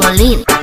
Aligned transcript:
DJ 0.00 0.59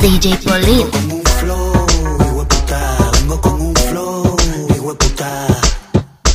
DJ 0.00 0.36
Polin. 0.38 0.88
Vengo 3.12 3.40
con 3.40 3.60
un 3.60 3.74
flow, 3.74 4.36
puta. 4.98 5.46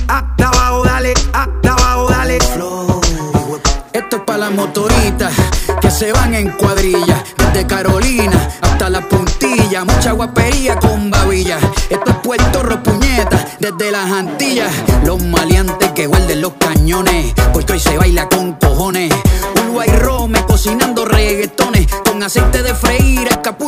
Hasta 0.08 0.46
ah, 0.46 0.52
abajo, 0.54 0.84
dale, 0.84 1.14
ah, 1.34 1.48
hasta 1.48 1.74
abajo, 1.74 2.10
Esto 3.92 4.16
es 4.18 4.22
para 4.24 4.38
las 4.38 4.52
motoritas 4.52 5.34
que 5.82 5.90
se 5.90 6.12
van 6.12 6.36
en 6.36 6.52
cuadrilla. 6.52 7.24
Desde 7.38 7.66
Carolina 7.66 8.50
hasta 8.62 8.90
la 8.90 9.02
puntilla. 9.02 9.84
Mucha 9.84 10.12
guapería 10.12 10.80
con 10.80 11.10
babilla. 11.10 11.58
Esto 11.90 12.12
es 12.12 12.18
Puerto 12.18 12.62
Ropuñeta, 12.62 13.48
desde 13.60 13.92
las 13.92 14.12
Antillas. 14.12 14.72
Los 15.06 15.24
maleantes 15.24 15.92
que 15.94 16.06
huelden 16.06 16.42
los 16.42 16.54
cañones. 16.60 17.34
Porque 17.52 17.74
hoy 17.74 17.80
se 17.80 17.98
baila 17.98 18.30
con 18.30 18.60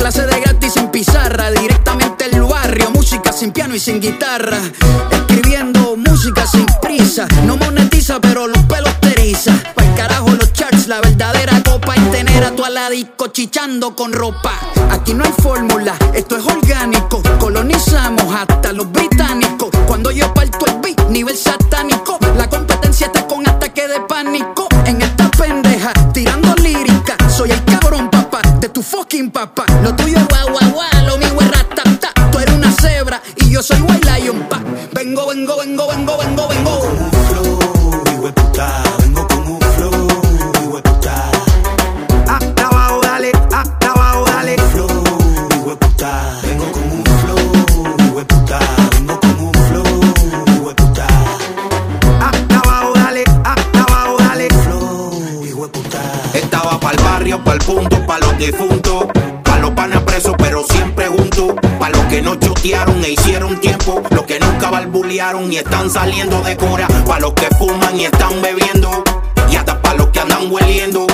Clase 0.00 0.24
de 0.24 0.40
gratis 0.40 0.72
sin 0.72 0.88
pizarra, 0.88 1.50
directamente 1.50 2.24
el 2.24 2.42
barrio, 2.42 2.90
música 2.90 3.34
sin 3.34 3.52
piano 3.52 3.74
y 3.74 3.78
sin 3.78 4.00
guitarra. 4.00 4.56
Escribiendo 5.10 5.94
música 5.94 6.46
sin 6.46 6.64
prisa, 6.80 7.28
no 7.44 7.58
monetiza, 7.58 8.18
pero 8.18 8.46
los 8.46 8.62
pelos 8.62 8.98
te 9.00 9.08
eriza. 9.10 9.52
Pa'l 9.74 9.94
carajo 9.94 10.30
los 10.30 10.54
charts, 10.54 10.88
la 10.88 11.02
verdadera 11.02 11.62
copa 11.62 11.94
es 11.96 12.10
tener 12.12 12.42
a 12.42 12.56
tu 12.56 12.64
aladico 12.64 13.26
chichando 13.26 13.94
con 13.94 14.14
ropa. 14.14 14.58
Aquí 14.90 15.12
no 15.12 15.22
hay 15.22 15.34
fórmula, 15.42 15.94
esto 16.14 16.38
es 16.38 16.46
orgánico. 16.46 17.20
Colonizamos 17.38 18.34
hasta 18.34 18.72
los 18.72 18.90
británicos. 18.90 19.68
Cuando 19.86 20.10
yo 20.10 20.32
parto 20.32 20.64
el 20.64 20.80
beat, 20.80 21.10
nivel 21.10 21.36
satánico. 21.36 22.18
La 22.38 22.48
competencia 22.48 23.08
está 23.08 23.26
con 23.26 23.46
ataque 23.46 23.86
de 23.86 24.00
pánico. 24.08 24.66
Fucking 28.82 29.30
papá. 29.30 29.64
Lo 29.82 29.94
tuyo 29.94 30.16
es 30.16 30.28
guau, 30.28 30.48
guau, 30.72 31.06
lo 31.06 31.18
mío 31.18 31.40
es 31.40 31.50
ratata. 31.50 32.12
Tú 32.30 32.38
eres 32.38 32.54
una 32.54 32.72
cebra 32.72 33.22
y 33.36 33.50
yo 33.50 33.62
soy 33.62 33.80
white 33.82 34.06
lion, 34.10 34.40
pa. 34.48 34.60
Vengo, 34.92 35.26
vengo, 35.26 35.56
vengo, 35.58 35.88
vengo, 35.88 36.18
vengo, 36.18 36.48
vengo. 36.48 36.80
flow, 37.28 38.02
hijo 38.12 38.30
de. 38.30 38.89
Y 65.38 65.58
están 65.58 65.88
saliendo 65.88 66.42
de 66.42 66.56
cora. 66.56 66.88
Pa' 67.06 67.20
los 67.20 67.34
que 67.34 67.46
fuman 67.56 67.96
y 67.96 68.04
están 68.04 68.42
bebiendo. 68.42 69.04
Y 69.48 69.54
hasta 69.54 69.80
pa' 69.80 69.94
los 69.94 70.08
que 70.08 70.18
andan 70.18 70.50
hueliendo. 70.50 71.06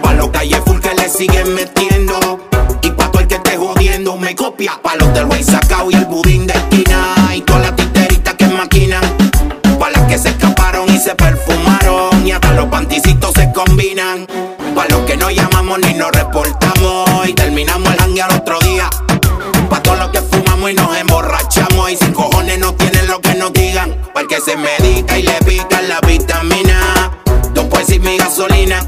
Pa' 0.00 0.14
los 0.14 0.28
calle 0.28 0.62
full 0.64 0.78
que 0.78 0.94
le 0.94 1.08
siguen 1.08 1.52
metiendo. 1.54 2.38
Y 2.80 2.90
pa' 2.90 3.10
todo 3.10 3.20
el 3.22 3.26
que 3.26 3.34
esté 3.34 3.56
jodiendo 3.56 4.16
me 4.16 4.36
copia. 4.36 4.78
Pa' 4.80 4.94
los 4.94 5.12
del 5.12 5.26
güey 5.26 5.42
sacao 5.42 5.90
y 5.90 5.94
el 5.94 6.04
budín 6.04 6.46
de 6.46 6.54
esquina. 6.54 7.34
Y 7.34 7.40
todas 7.40 7.62
las 7.62 7.76
titeritas 7.76 8.34
que 8.34 8.46
maquinan. 8.46 9.02
Pa' 9.80 9.90
las 9.90 10.04
que 10.04 10.16
se 10.16 10.28
escaparon 10.28 10.88
y 10.88 10.98
se 10.98 11.16
perfumaron. 11.16 12.24
Y 12.24 12.30
hasta 12.30 12.52
los 12.52 12.66
panticitos 12.66 13.32
se 13.34 13.50
combinan. 13.50 14.28
Pa' 14.76 14.86
los 14.86 15.00
que 15.06 15.16
no 15.16 15.28
llamamos 15.28 15.80
ni 15.80 15.94
nos 15.94 16.12
reportamos. 16.12 17.28
Y 17.28 17.32
terminamos 17.32 17.92
el 17.94 17.99
digan. 24.20 24.26
Pa' 24.26 24.26
el 24.26 24.26
que 24.26 24.40
se 24.40 24.56
medica 24.56 25.18
y 25.18 25.22
le 25.22 25.38
pican 25.46 25.88
la 25.88 26.00
vitamina. 26.00 27.10
Dos 27.54 27.66
pues 27.70 27.90
y 27.90 27.98
mi 27.98 28.18
gasolina. 28.18 28.80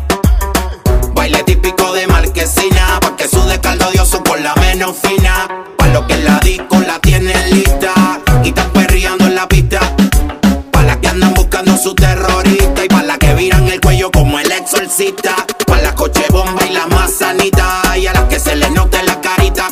Baile 1.15 1.43
típico 1.45 1.93
de 1.93 2.07
marquesina. 2.07 3.01
Pa' 3.01 3.17
que 3.17 3.29
sude 3.29 3.61
caldo 3.61 3.91
dioso 3.93 4.23
con 4.23 4.43
la 4.43 4.55
menos 4.57 4.97
fina. 4.97 5.49
Pa' 5.79 5.89
los 5.89 6.05
que 6.07 6.19
la 6.19 6.39
disco 6.41 6.81
la 6.81 6.99
tienen 6.99 7.51
lista. 7.51 8.21
Y 8.45 8.49
están 8.49 8.71
perreando 8.73 9.27
en 9.27 9.35
la 9.35 9.49
pista. 9.49 9.81
Pa' 10.71 10.83
las 10.83 10.97
que 10.99 11.09
andan 11.09 11.35
buscando 11.35 11.77
su 11.77 11.95
terrorista. 11.95 12.85
Y 12.85 12.89
pa' 12.89 13.03
las 13.03 13.19
que 13.19 13.35
viran 13.35 13.67
el 13.69 13.81
cuello 13.81 14.11
como 14.11 14.39
el 14.39 14.51
exorcista. 14.51 15.35
Pa' 15.67 15.79
las 15.79 15.93
coche 15.95 16.25
bomba 16.31 16.63
y 16.69 16.73
las 16.73 16.89
más 16.89 17.13
sanitas. 17.13 17.97
Y 17.97 18.07
a 18.07 18.13
las 18.13 18.25
que 18.25 18.39
se 18.39 18.57
les 18.57 18.71
note 18.73 19.03
la 19.03 19.21
carita. 19.21 19.69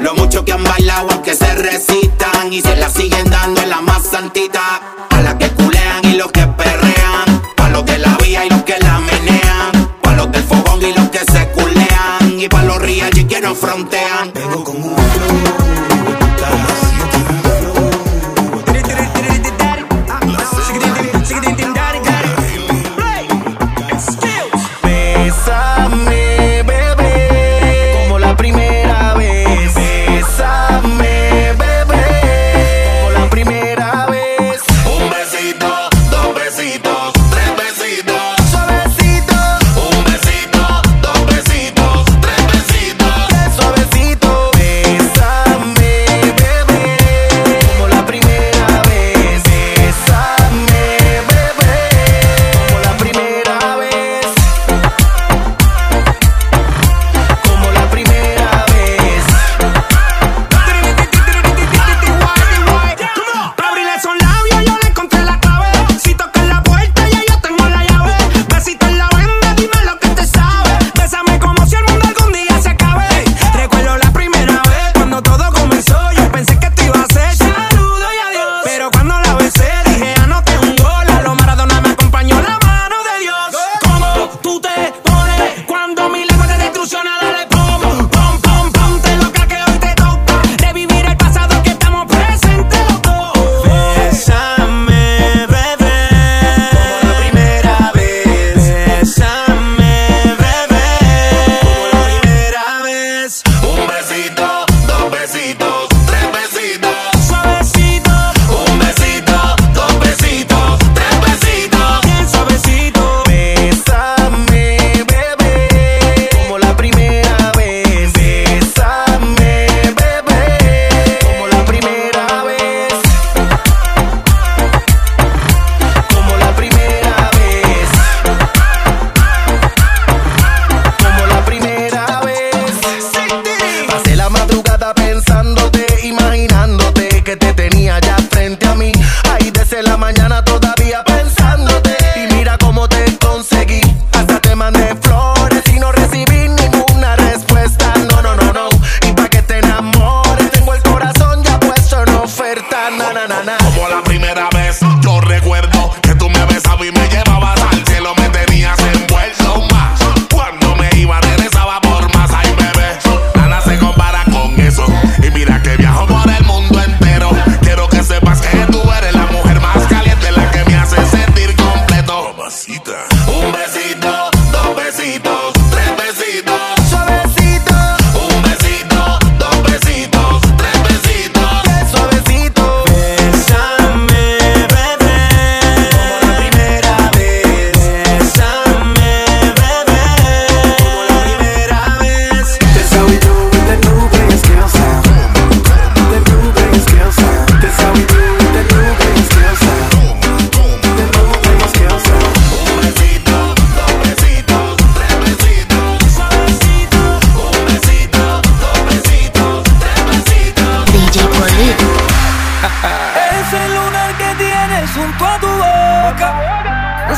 Lo 0.00 0.14
mucho 0.14 0.44
que 0.44 0.52
han 0.52 0.64
bailado 0.64 1.10
aunque 1.10 1.34
se 1.34 1.54
recitan. 1.54 2.52
Y 2.52 2.62
se 2.62 2.76
la 2.76 2.88
siguen 2.88 3.28
dando 3.30 3.60
en 3.60 3.70
la 3.70 3.80
más 3.80 3.97
frontean. 13.58 14.32
Vengo 14.32 14.64
con 14.64 14.76
un 14.82 15.77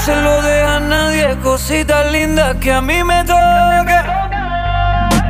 No 0.00 0.06
se 0.06 0.16
lo 0.16 0.40
deja 0.40 0.76
a 0.76 0.80
nadie, 0.80 1.36
cositas 1.42 2.10
lindas 2.10 2.56
que 2.56 2.72
a 2.72 2.80
mí 2.80 3.04
me 3.04 3.22
toca. 3.22 4.30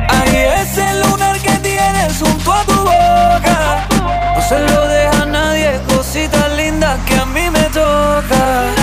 Ahí 0.07 0.37
ese 0.61 0.85
lunar 1.03 1.37
que 1.39 1.51
tienes 1.57 2.17
junto 2.17 2.53
a 2.53 2.63
tu 2.63 2.77
boca. 2.77 3.85
No 4.33 4.41
se 4.41 4.59
lo 4.59 4.87
deja 4.87 5.23
a 5.23 5.25
nadie, 5.25 5.77
cositas 5.93 6.55
lindas 6.55 6.97
que 7.05 7.15
a 7.15 7.25
mí 7.25 7.49
me 7.49 7.63
toca. 7.63 8.80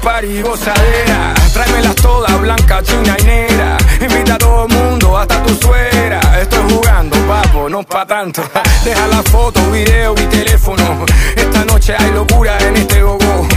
party 0.00 0.42
gozadera. 0.42 1.34
Tráemelas 1.52 1.94
todas, 1.96 2.40
blanca, 2.40 2.82
china 2.82 3.16
y 3.18 3.24
negra. 3.24 3.76
Invita 4.00 4.34
a 4.34 4.38
todo 4.38 4.66
el 4.66 4.74
mundo, 4.74 5.18
hasta 5.18 5.42
tu 5.42 5.54
suegra. 5.54 6.20
Estoy 6.40 6.70
jugando, 6.70 7.16
papo, 7.26 7.68
no 7.68 7.82
pa' 7.82 8.06
tanto. 8.06 8.42
Deja 8.84 9.06
la 9.08 9.22
foto, 9.22 9.60
video 9.70 10.14
y 10.14 10.26
teléfono. 10.26 11.04
Esta 11.36 11.64
noche 11.64 11.94
hay 11.98 12.10
locura 12.12 12.58
en 12.60 12.76
este 12.76 13.02
gogo. 13.02 13.48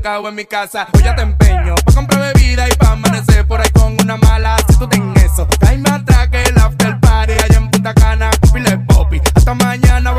trancado 0.00 0.28
en 0.28 0.34
mi 0.34 0.44
casa. 0.46 0.88
Hoy 0.94 1.02
ya 1.02 1.14
te 1.14 1.22
empeño 1.22 1.74
pa' 1.84 1.92
comprar 1.92 2.32
bebida 2.32 2.66
y 2.68 2.74
pa' 2.76 2.92
amanecer 2.92 3.46
por 3.46 3.60
ahí 3.60 3.68
con 3.70 3.96
una 4.00 4.16
mala. 4.16 4.56
Si 4.68 4.78
tú 4.78 4.88
ten 4.88 5.12
eso, 5.16 5.46
dame 5.60 5.90
atrás 5.90 6.28
que 6.28 6.42
el 6.42 6.58
after 6.58 6.98
party 7.00 7.32
allá 7.32 7.56
en 7.58 7.70
Punta 7.70 7.92
Cana, 7.94 8.30
pile 8.52 8.78
popi. 8.78 9.20
Hasta 9.34 9.54
mañana, 9.54 10.12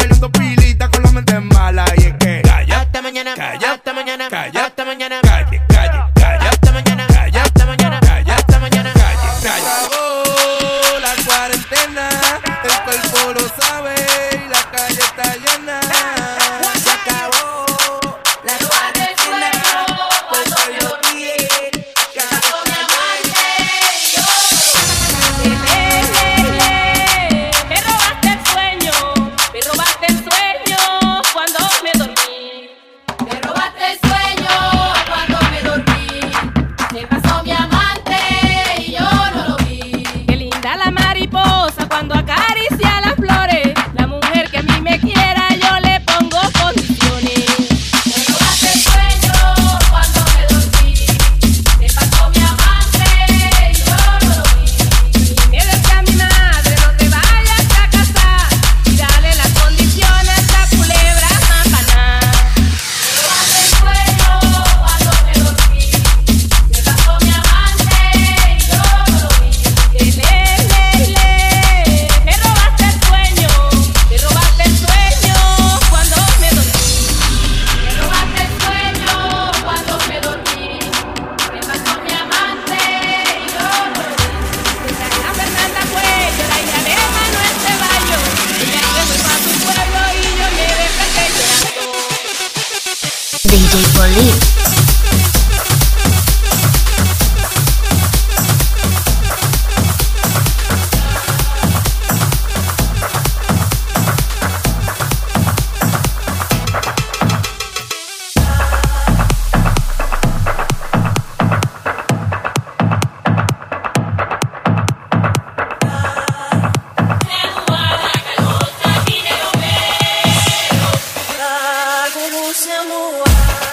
o 122.34 122.54
celular. 122.54 123.71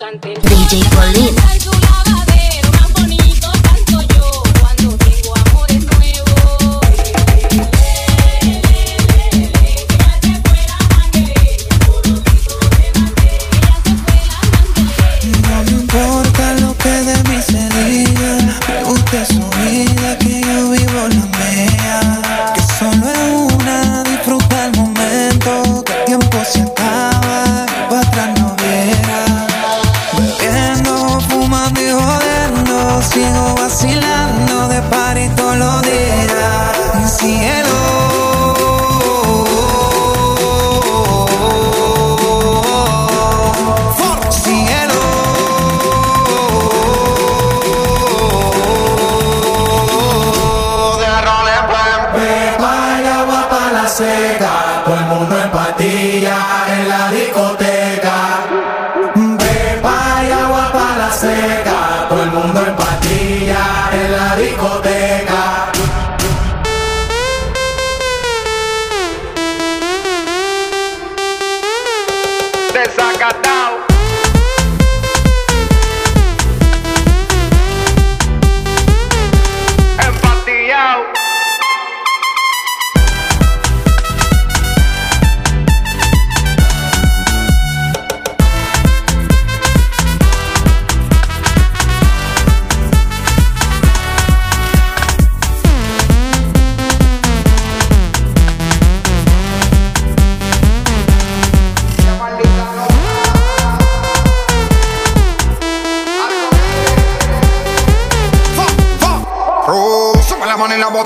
DJ 0.00 0.84
Polito. 0.94 1.67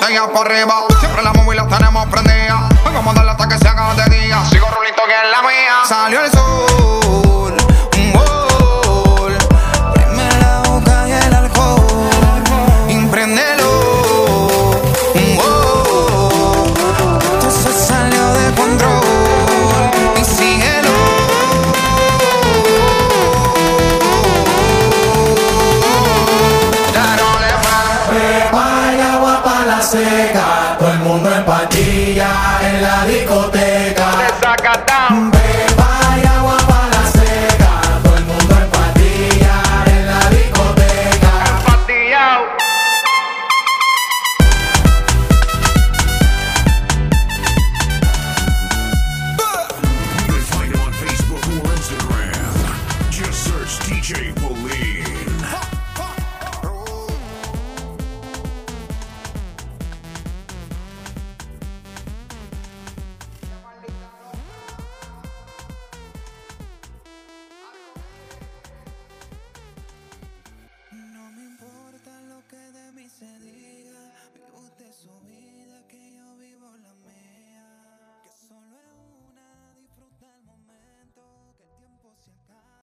Mano 0.02 0.10
y 0.10 0.14
la 0.14 0.22
botella 0.22 0.32
por 0.32 0.50
arriba. 0.50 0.91
la 32.82 33.06
discoteca. 33.06 33.71